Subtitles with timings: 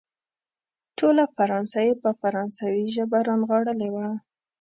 [0.97, 4.07] ټوله فرانسه يې په فرانسوي ژبه رانغاړلې وه.